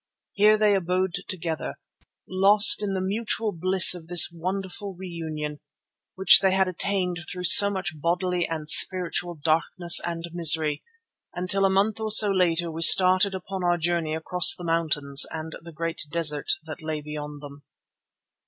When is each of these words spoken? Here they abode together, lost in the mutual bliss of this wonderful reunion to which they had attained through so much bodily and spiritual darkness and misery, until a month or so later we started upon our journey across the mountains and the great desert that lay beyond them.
Here 0.33 0.57
they 0.57 0.73
abode 0.75 1.13
together, 1.27 1.75
lost 2.27 2.81
in 2.81 2.95
the 2.95 3.01
mutual 3.01 3.51
bliss 3.51 3.93
of 3.93 4.07
this 4.07 4.31
wonderful 4.33 4.95
reunion 4.95 5.57
to 5.57 5.61
which 6.15 6.39
they 6.39 6.53
had 6.55 6.67
attained 6.67 7.19
through 7.31 7.43
so 7.43 7.69
much 7.69 7.91
bodily 8.01 8.47
and 8.47 8.67
spiritual 8.67 9.35
darkness 9.35 10.01
and 10.03 10.25
misery, 10.33 10.81
until 11.35 11.65
a 11.65 11.69
month 11.69 11.99
or 11.99 12.09
so 12.09 12.31
later 12.31 12.71
we 12.71 12.81
started 12.81 13.35
upon 13.35 13.63
our 13.63 13.77
journey 13.77 14.15
across 14.15 14.55
the 14.55 14.65
mountains 14.65 15.23
and 15.29 15.53
the 15.61 15.71
great 15.71 16.01
desert 16.09 16.49
that 16.63 16.81
lay 16.81 16.99
beyond 17.01 17.41
them. 17.43 17.61